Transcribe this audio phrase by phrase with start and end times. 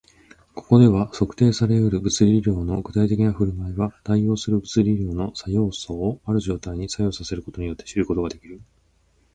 [0.55, 8.61] ここでは、測定され得る物理量の具体的な振る舞いは、対応する物理量の作用素をある状態に作用させることによって知ることができる